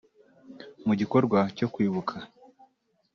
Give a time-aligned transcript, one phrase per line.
[0.87, 2.15] Mu gikorwa cyo kwibuka